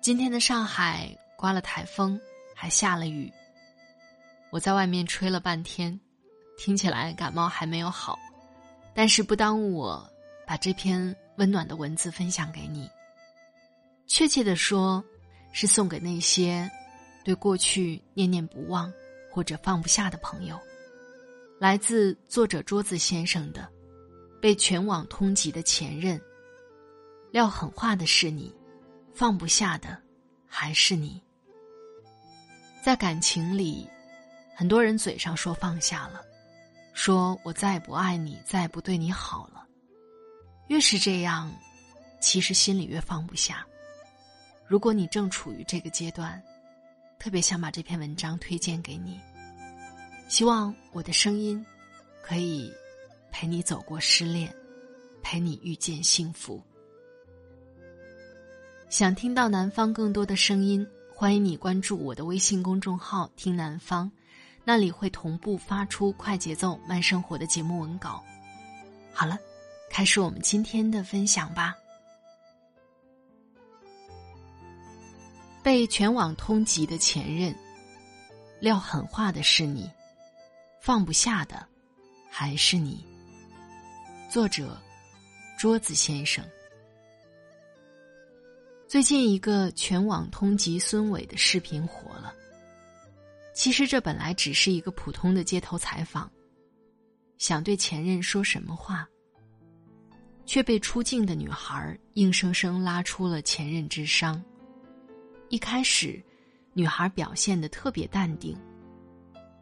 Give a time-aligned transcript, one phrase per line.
[0.00, 2.18] 今天的上海刮了台风，
[2.54, 3.30] 还下了雨。
[4.48, 6.00] 我在外面吹了半天，
[6.56, 8.18] 听起来感冒还没有好，
[8.94, 10.10] 但是不耽误我
[10.46, 12.88] 把这篇温暖的文字分享给你。
[14.06, 15.04] 确切的说，
[15.52, 16.68] 是送给那些
[17.22, 18.90] 对过去念念不忘
[19.30, 20.58] 或者放不下的朋友。
[21.58, 23.68] 来自作者桌子先生的，
[24.40, 26.18] 被全网通缉的前任。
[27.30, 28.50] 撂狠话的是你。
[29.14, 30.00] 放不下的
[30.46, 31.20] 还是你。
[32.82, 33.86] 在感情里，
[34.56, 36.22] 很多人嘴上说放下了，
[36.94, 39.66] 说我再也不爱你，再也不对你好了。
[40.68, 41.52] 越是这样，
[42.20, 43.66] 其实心里越放不下。
[44.66, 46.42] 如果你正处于这个阶段，
[47.18, 49.20] 特别想把这篇文章推荐给你，
[50.28, 51.64] 希望我的声音
[52.22, 52.72] 可以
[53.30, 54.54] 陪你走过失恋，
[55.22, 56.62] 陪你遇见幸福。
[58.90, 64.10] 想听到南方更多的声音，欢迎你关注我的微信公众号“听南方”，
[64.64, 68.20] 那里会同步发出快节奏慢生活的节目文稿。
[69.12, 69.38] 好了，
[69.88, 71.72] 开始我们今天的分享吧。
[75.62, 77.54] 被全网通缉的前任，
[78.58, 79.88] 撂狠话的是你，
[80.80, 81.64] 放不下的
[82.28, 83.06] 还是你。
[84.28, 84.76] 作者：
[85.56, 86.44] 桌子先生。
[88.90, 92.34] 最近一个全网通缉孙伟的视频火了。
[93.54, 96.28] 其实这本来只是一个普通的街头采访，
[97.38, 99.08] 想对前任说什么话，
[100.44, 104.42] 却被出镜的女孩硬生生拉出了前任之伤。
[105.50, 106.20] 一开始，
[106.72, 108.58] 女孩表现的特别淡定，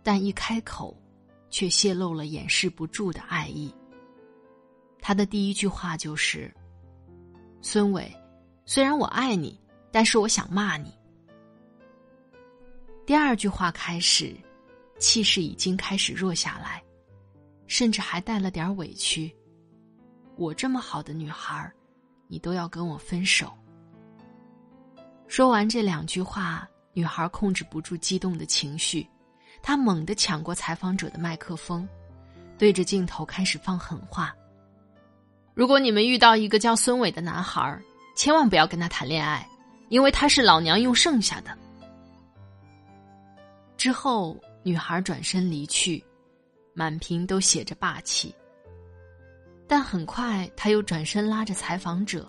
[0.03, 0.97] 但一开口，
[1.51, 3.75] 却泄露了掩饰不住的爱意。
[5.03, 6.51] 她的第一句话就是
[7.61, 8.11] ：“孙伟。”
[8.69, 9.59] 虽然我爱你，
[9.91, 10.93] 但是我想骂你。
[13.07, 14.37] 第二句话开始，
[14.99, 16.85] 气势已经开始弱下来，
[17.67, 19.35] 甚至还带了点委屈。
[20.37, 21.73] 我这么好的女孩，
[22.27, 23.51] 你都要跟我分手。
[25.29, 29.09] 说完这两句话，女孩控制不住激动的情绪，
[29.63, 31.89] 她猛地抢过采访者的麦克风，
[32.59, 34.37] 对着镜头开始放狠话
[35.57, 37.81] ：“如果你们遇到一个叫孙伟的男孩
[38.19, 39.49] 千万不要跟他谈恋爱，
[39.91, 41.57] 因为他是老娘用剩下的。
[43.77, 46.05] 之后，女孩转身离去，
[46.75, 48.35] 满屏都写着霸气。
[49.69, 52.29] 但很快，他又转身拉着采访者，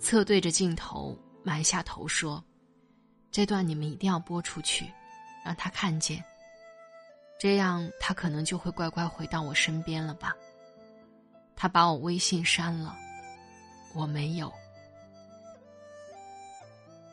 [0.00, 2.42] 侧对着镜头埋下头说
[3.30, 4.92] ：“这段你们一定要播出去，
[5.44, 6.20] 让他看见。
[7.38, 10.34] 这样，他可能就会乖乖回到我身边了吧。”
[11.54, 12.96] 他把我微信删了，
[13.94, 14.52] 我没有。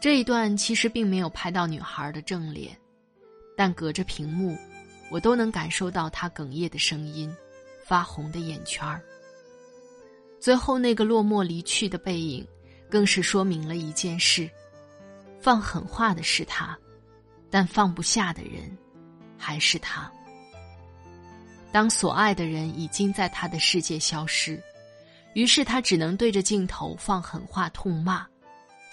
[0.04, 2.78] 这一段其实并没有拍到女孩的正脸，
[3.56, 4.58] 但隔着屏幕，
[5.10, 7.34] 我都能感受到她哽咽的声音，
[7.86, 9.02] 发红的眼圈儿。
[10.42, 12.46] 最后那个落寞离去的背影，
[12.90, 14.50] 更是说明了一件事：
[15.40, 16.78] 放狠话的是他，
[17.50, 18.78] 但放不下的人，
[19.38, 20.12] 还是他。
[21.72, 24.62] 当所爱的人已经在他的世界消失，
[25.34, 28.28] 于是他只能对着镜头放狠话痛骂。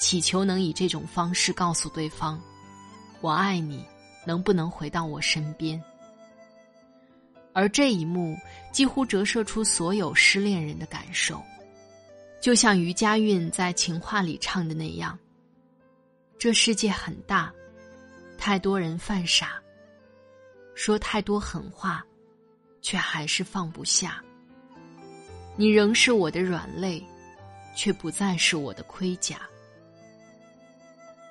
[0.00, 2.40] 祈求能以这种方式告诉对方
[3.20, 3.84] ：“我爱你，
[4.26, 5.80] 能不能回到我身边？”
[7.52, 8.34] 而这一幕
[8.72, 11.42] 几乎折射出所有失恋人的感受，
[12.40, 15.18] 就像余佳韵在情话里唱的那样
[16.38, 17.52] ：“这世界很大，
[18.38, 19.60] 太多人犯傻，
[20.74, 22.02] 说太多狠话，
[22.80, 24.24] 却还是放不下。
[25.56, 27.04] 你仍是我的软肋，
[27.76, 29.42] 却不再是我的盔甲。”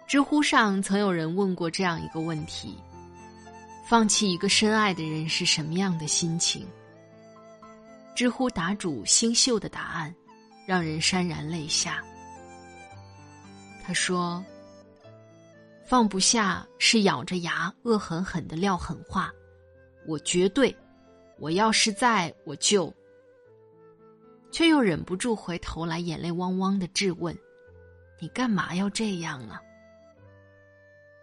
[0.10, 2.76] 知乎上曾有人问过这样一个问题：
[3.86, 6.66] 放弃一个深爱的人是什么样的心情？
[8.16, 10.12] 知乎答主星秀的答案，
[10.66, 12.04] 让人潸然泪下。
[13.84, 14.44] 他说
[15.86, 19.32] ：“放不下是咬着牙恶狠狠的撂狠话，
[20.08, 20.76] 我绝对，
[21.38, 22.92] 我要是在我就。”
[24.52, 27.38] 却又忍不住回头来，眼泪汪汪的质问
[28.20, 29.62] ：“你干嘛要这样啊？”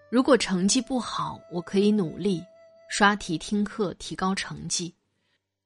[0.08, 2.40] 如果成绩不好，我可以努力
[2.88, 4.94] 刷题听课提高成绩；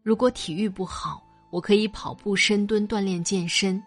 [0.03, 3.79] 如果体育不好，我可以跑步深蹲锻炼健身；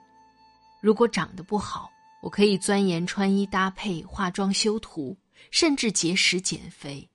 [0.80, 1.90] 如果长得不好，
[2.22, 5.18] 我可以钻研穿衣搭配、化妆修图，
[5.50, 7.10] 甚至节食减肥。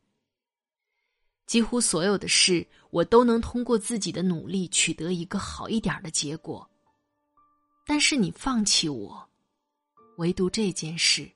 [1.46, 6.68] 几乎所有的事，我都能通过自己的努力取得一个好一点的结果。
[7.86, 9.26] 但是你放弃我，
[10.16, 11.30] 唯独这件事。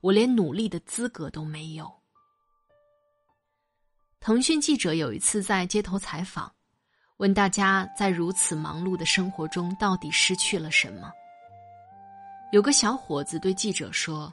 [0.00, 1.90] 我连努力的资格都没有。
[4.18, 6.52] 腾讯记者有一次在街头采访，
[7.18, 11.10] 问大家在如此忙碌的生活中到底失去了什么。
[12.52, 14.32] 有个小伙子对记者说：“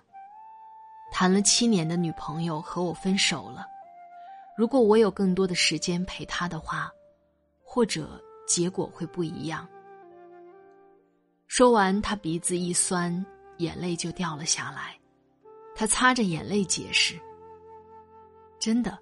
[1.12, 3.66] 谈了七年的女朋友和我分手了，
[4.58, 6.92] 如果我有更多的时间陪她的话，
[7.64, 9.68] 或者结果会不一样。”
[11.48, 13.26] 说完，他鼻子一酸，
[13.60, 14.98] 眼泪就掉了下来。
[15.80, 17.20] 他擦着眼泪解释
[18.58, 18.98] ：“真的，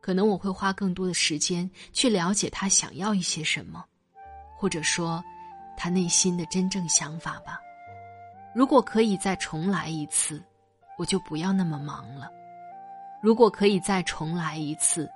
[0.00, 3.84] 可能我会花更多的时间去了解他想要一些什么，
[4.56, 5.22] 或者说，
[5.76, 7.60] 他内心的真正想法吧。
[8.54, 10.42] 如果可以再重来一次，
[10.96, 12.30] 我就不要那么忙了。
[13.22, 15.06] 如果可以再重来一次，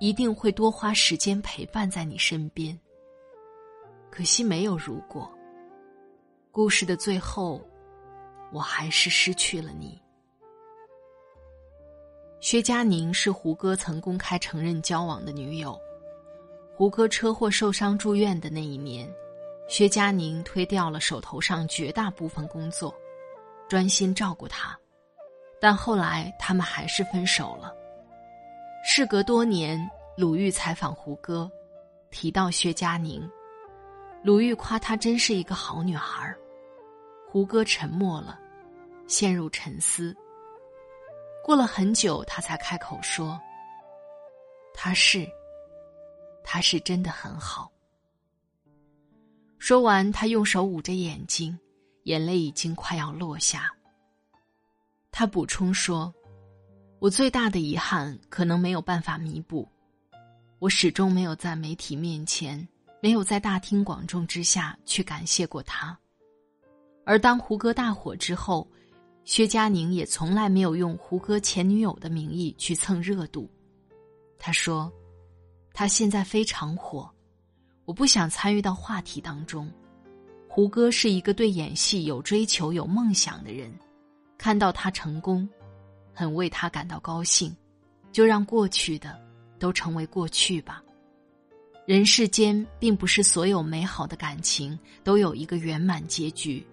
[0.00, 2.76] 一定会多花时间陪伴在你身边。
[4.10, 5.30] 可惜没有如果。
[6.50, 7.64] 故事的最后，
[8.52, 9.93] 我还是失去了你。”
[12.44, 15.80] 薛佳凝是胡歌曾公开承认交往的女友。
[16.76, 19.10] 胡歌车祸受伤住院的那一年，
[19.66, 22.94] 薛佳凝推掉了手头上绝大部分工作，
[23.66, 24.78] 专心照顾他。
[25.58, 27.72] 但后来他们还是分手了。
[28.84, 29.80] 事隔多年，
[30.14, 31.50] 鲁豫采访胡歌，
[32.10, 33.26] 提到薛佳凝，
[34.22, 36.36] 鲁豫夸她真是一个好女孩儿。
[37.26, 38.38] 胡歌沉默了，
[39.06, 40.14] 陷入沉思。
[41.44, 43.38] 过了很久，他才开口说
[44.72, 45.28] ：“他是，
[46.42, 47.70] 他是真的很好。”
[49.60, 51.58] 说完，他用手捂着眼睛，
[52.04, 53.70] 眼泪已经快要落下。
[55.12, 56.10] 他补充说
[56.98, 59.68] ：“我最大的遗憾，可能没有办法弥补。
[60.60, 62.66] 我始终没有在媒体面前，
[63.02, 65.94] 没有在大庭广众之下去感谢过他。
[67.04, 68.66] 而当胡歌大火之后。”
[69.24, 73.50] 薛佳凝也从来没有用胡歌前女友的名义去蹭热度。
[74.38, 74.92] 他说
[75.72, 77.10] ：“他现在非常火，
[77.86, 79.70] 我不想参与到话题当中。
[80.46, 83.72] 胡歌是一个对演戏有追求、有梦想的人，
[84.36, 85.48] 看到他成功，
[86.12, 87.54] 很为他感到高兴。
[88.12, 89.18] 就让过去的
[89.58, 90.84] 都成为过去吧。
[91.86, 96.64] 人世间并不是所有美好的感情都有一个圆满结局。”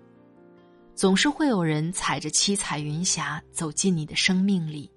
[0.96, 4.92] 总是会有人踩着七彩云霞走进你的生命里，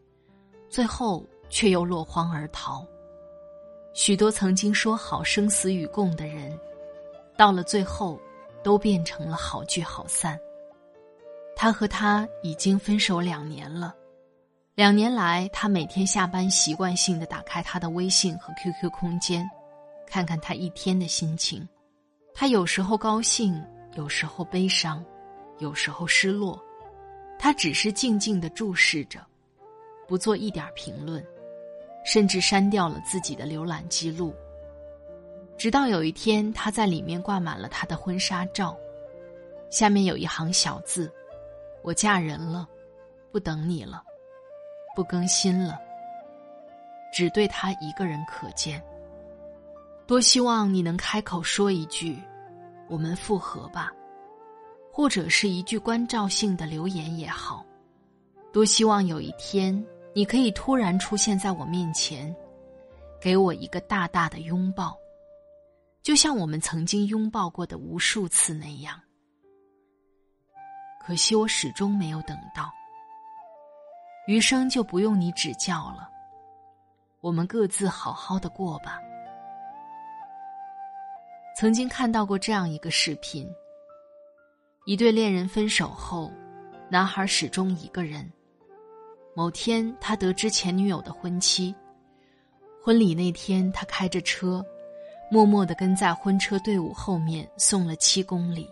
[0.69, 2.86] 最后却又落荒而逃。
[3.94, 6.58] 许多曾经说好生死与共的人，
[7.36, 8.20] 到了最后，
[8.63, 10.39] 都变成了好聚好散。
[11.56, 13.94] 他和他已经分手两年了，
[14.74, 19.48] 两年来，他每天下班习惯性的打开他的微信和 QQ 空间，
[20.08, 21.67] 看看他一天的心情。
[22.34, 25.03] 他有时候高兴，有时候悲伤。
[25.58, 26.61] 有时候失落，
[27.39, 29.20] 他只是静静的注视着，
[30.06, 31.25] 不做一点评论，
[32.05, 34.34] 甚至删掉了自己的浏览记录。
[35.56, 38.77] 直到有一天，他在里面挂满了他的婚纱照，
[39.70, 41.11] 下面有一行小字
[41.82, 42.69] ：“我嫁人了，
[43.31, 44.03] 不等你了，
[44.96, 45.79] 不更新了，
[47.13, 48.82] 只对他一个人可见。”
[50.06, 52.19] 多希望你能开口说一句
[52.91, 53.93] ：“我们复合吧。”
[54.96, 57.67] 或者是一句关照性的留言也好，
[58.53, 59.84] 多希望有一天
[60.15, 62.32] 你可以突然出现在我面前，
[63.20, 64.96] 给我一个大大的拥抱，
[66.01, 68.96] 就像我们曾经拥抱过的无数次那样。
[71.05, 72.70] 可惜我始终没有等到，
[74.29, 76.08] 余生就不用你指教了，
[77.20, 79.01] 我们各自好好的过吧。
[81.56, 83.53] 曾经看到过这样一个视频。
[84.84, 86.31] 一对恋人分手后，
[86.91, 88.31] 男孩始终一个人，
[89.34, 91.74] 某天，他得知前女友的婚期。
[92.82, 94.62] 婚礼那天，他开着车，
[95.31, 98.70] 默默的跟在婚车队伍后面送了七公里。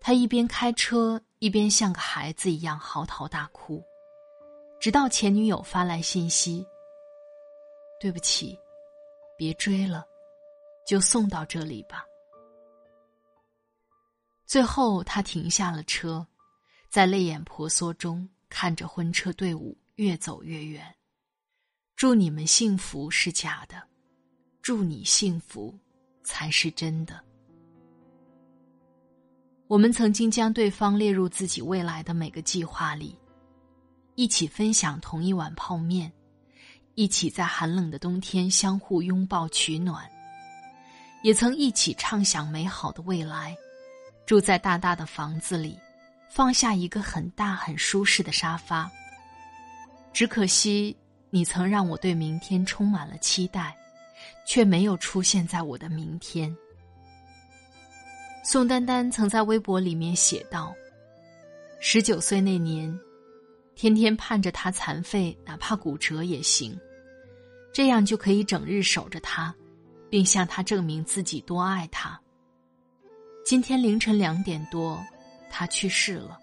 [0.00, 3.84] 他一边开车，一边像个孩子一样嚎啕大哭，
[4.80, 6.66] 直到前女友发来信息
[8.00, 8.58] ：“对不起，
[9.36, 10.06] 别追了，
[10.86, 12.06] 就送到这里吧。”
[14.46, 16.26] 最后，他停下了车，
[16.88, 18.28] 在泪眼婆娑中。
[18.48, 20.82] 看着婚车队伍越走越远，
[21.96, 23.82] 祝你们幸福是假的，
[24.62, 25.76] 祝你幸福
[26.22, 27.20] 才是真的。
[29.66, 33.18] 我们曾经将对方列入自己未来的每个计划里，
[34.14, 36.10] 一起分享同一碗泡面，
[36.94, 40.08] 一起在寒冷的冬天相互拥抱取暖，
[41.24, 43.56] 也曾一起畅想美好的未来，
[44.26, 45.78] 住在大大的房子里。
[46.28, 48.90] 放下一个很大很舒适的沙发。
[50.12, 50.94] 只可惜，
[51.30, 53.74] 你曾让我对明天充满了期待，
[54.46, 56.54] 却没有出现在我的明天。
[58.44, 60.74] 宋丹丹曾在微博里面写道
[61.80, 62.94] ：“十九岁那年，
[63.74, 66.78] 天天盼着他残废，哪怕骨折也行，
[67.72, 69.54] 这样就可以整日守着他，
[70.10, 72.20] 并向他证明自己多爱他。”
[73.46, 75.00] 今天凌晨两点多。
[75.48, 76.36] 他去世了，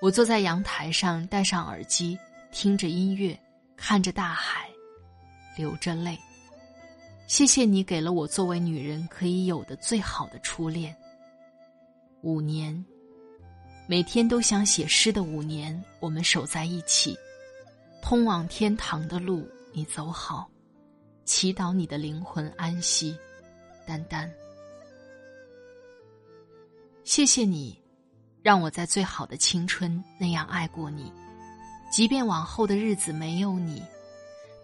[0.00, 2.16] 我坐在阳台上，戴上耳机，
[2.52, 3.36] 听着音乐，
[3.76, 4.70] 看着大海，
[5.56, 6.16] 流着泪。
[7.26, 10.96] 谢谢你给了我作为女人可以有的最好的初恋。
[12.22, 12.86] 五年，
[13.88, 17.18] 每天都想写诗的五年，我们守在一起，
[18.00, 20.48] 通往天堂的路你走好，
[21.24, 23.18] 祈祷你的灵魂安息，
[23.84, 24.32] 丹丹。
[27.06, 27.80] 谢谢你。
[28.42, 31.12] 让我在最好的青春那样爱过你，
[31.90, 33.80] 即便往后的日子没有你，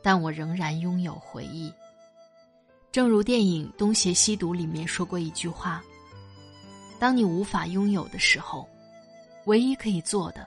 [0.03, 1.73] 但我仍然拥有回忆。
[2.91, 5.83] 正如电影《东邪西毒》里面说过一句话
[6.99, 8.69] ：“当你无法拥有的时候，
[9.47, 10.47] 唯一可以做的，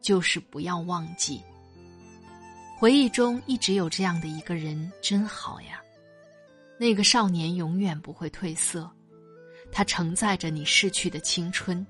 [0.00, 1.40] 就是不要忘记。
[2.78, 5.80] 回忆中一直有这样的一个人，真好呀。
[6.78, 8.90] 那个少年永远不会褪色，
[9.72, 11.84] 它承载着你逝去的青春。”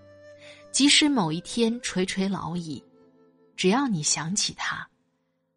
[0.72, 2.82] 即使某一天垂垂老矣，
[3.54, 4.88] 只要你想起他，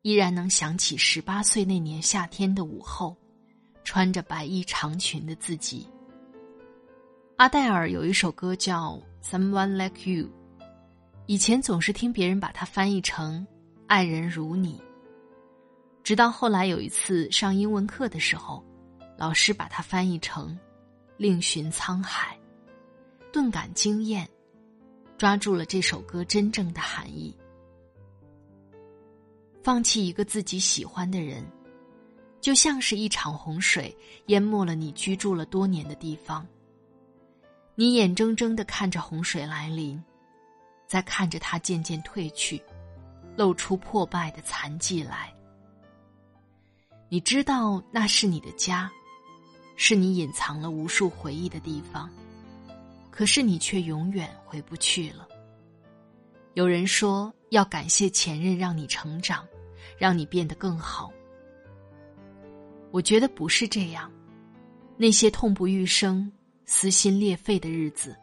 [0.01, 3.15] 依然能想起十八岁那年夏天的午后，
[3.86, 5.88] 穿着白衣长裙的自己。
[7.38, 10.25] 阿黛尔有一首歌叫《Someone Like You》，
[11.27, 13.48] 以前总是听别人把它翻译成
[13.88, 14.82] “爱人如你”，
[16.03, 18.62] 直到后来有一次上英文课的时候，
[19.17, 20.60] 老师把它翻译成
[21.17, 22.38] “另寻沧海”，
[23.31, 24.27] 顿感惊艳。
[25.17, 27.34] 抓住了这首歌真正的含义。
[29.63, 31.41] 放弃一个自己喜欢的人，
[32.41, 33.95] 就像是一场洪水
[34.25, 36.45] 淹没了你居住了多年的地方。
[37.75, 40.03] 你眼睁睁的看着洪水来临，
[40.86, 42.62] 再看着它渐渐退去，
[43.38, 45.34] 露出破败的残迹来。
[47.07, 48.91] 你知道那是你的家，
[49.75, 52.10] 是你隐藏了无数回忆的地方。
[53.10, 55.27] 可是你却永远回不去了。
[56.53, 59.48] 有人说要感谢前任，让你成长，
[59.98, 61.12] 让你变得更好。
[62.91, 64.12] 我觉得不是这样，
[64.98, 66.32] 那些痛不欲生、
[66.65, 68.15] 撕心裂肺的日子，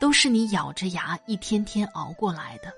[0.00, 2.72] 都是你咬着牙一天天熬过来的。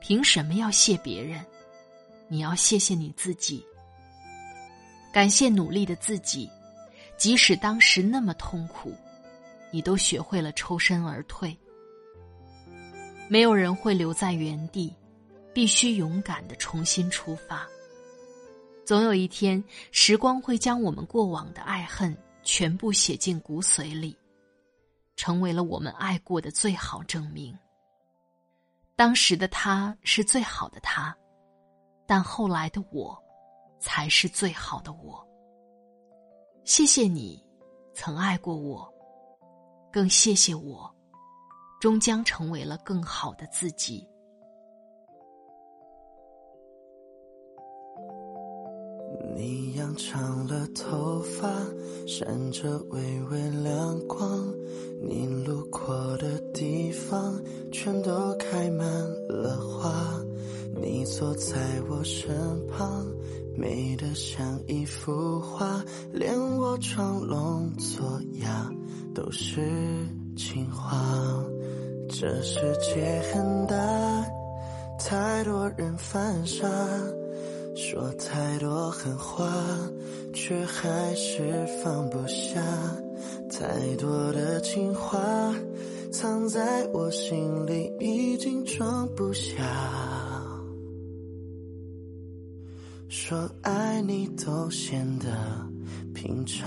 [0.00, 1.44] 凭什么要谢别人？
[2.28, 3.64] 你要谢谢你自己，
[5.12, 6.48] 感谢努力的自己，
[7.18, 8.94] 即使当时那么痛苦。
[9.70, 11.54] 你都学会了抽身而退，
[13.28, 14.96] 没有人会留在原地，
[15.52, 17.68] 必须勇敢的重新出发。
[18.86, 24.16] 总有一天，时光会将我们过往的爱恨全部写进骨髓里，
[25.16, 27.54] 成为了我们爱过的最好证明。
[28.96, 31.14] 当时的他是最好的他，
[32.06, 33.22] 但后来的我，
[33.78, 35.27] 才是最好的我。
[36.68, 37.42] 谢谢你，
[37.94, 38.86] 曾爱过我。
[39.90, 40.94] 更谢谢我，
[41.80, 44.06] 终将成为了更好的自己。
[49.34, 51.48] 你养长了头发，
[52.06, 54.46] 闪着微微亮光，
[55.08, 58.86] 你路过的地方全都开满
[59.26, 60.22] 了花。
[60.82, 63.06] 你坐在我身旁，
[63.58, 68.70] 美得像一幅画，连我装聋作哑。
[69.14, 69.60] 都是
[70.36, 70.96] 情话。
[72.08, 73.76] 这世界很大，
[74.96, 76.68] 太多人犯傻，
[77.74, 79.52] 说太多狠话，
[80.32, 82.62] 却还是放不下。
[83.50, 85.52] 太多的情话
[86.12, 90.27] 藏在我心里，已经装不下。
[93.28, 95.28] 说爱你都显得
[96.14, 96.66] 平常。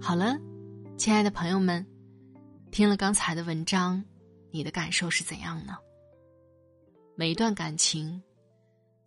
[0.00, 0.38] 好了，
[0.96, 1.86] 亲爱的朋友们，
[2.70, 4.02] 听了刚才的文章，
[4.50, 5.76] 你的感受是怎样呢？
[7.14, 8.22] 每一段感情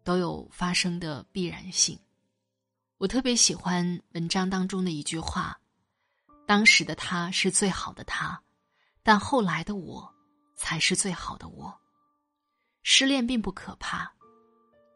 [0.03, 1.97] 都有发生的必然性。
[2.99, 5.59] 我特别喜欢文章当中的一句话
[6.45, 8.39] ：“当时的他是最好的他，
[9.01, 10.07] 但后来的我
[10.55, 11.73] 才是最好的我。”
[12.83, 14.11] 失恋并不可怕，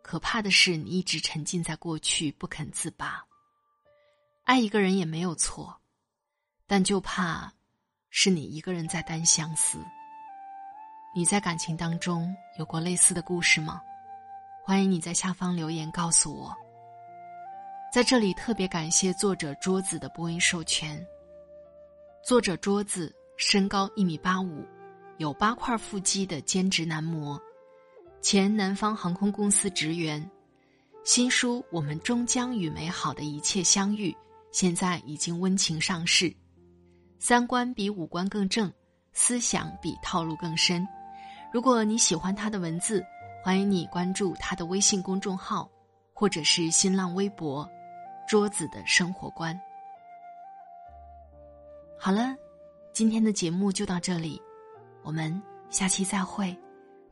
[0.02, 3.24] 可怕的是你一直沉浸在过去不肯自拔。
[4.44, 5.80] 爱一个人也没有错。
[6.70, 7.50] 但就怕，
[8.10, 9.80] 是你一个人在单相思。
[11.16, 13.82] 你在感情当中有过类似的故事吗？
[14.66, 16.54] 欢迎你在下方留言告诉我。
[17.90, 21.02] 在这里特别感谢作者桌子的播音授权。
[22.22, 24.68] 作者桌子身高一米八五，
[25.18, 27.42] 有八块腹肌的兼职男模，
[28.22, 30.30] 前南方航空公司职员。
[31.04, 34.12] 新书《我们终将与美好的一切相遇》，
[34.52, 36.32] 现在已经温情上市。
[37.18, 38.72] 三观比五官更正，
[39.14, 40.88] 思想比套路更深。
[41.52, 43.04] 如果你喜欢他的文字，
[43.44, 45.68] 欢迎你关注他的微信公众号，
[46.14, 47.68] 或者是新浪微博
[48.28, 49.60] “桌子的生活观”。
[51.98, 52.36] 好了，
[52.94, 54.40] 今天的节目就到这里，
[55.08, 56.54] 我们下期再会。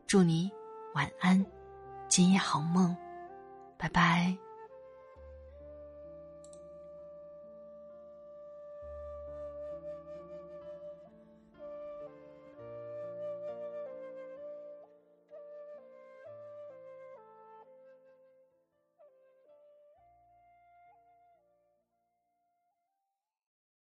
[0.06, 0.52] 祝你
[0.94, 1.42] 晚安，
[2.08, 2.94] 今夜好梦，
[3.78, 4.36] 拜拜。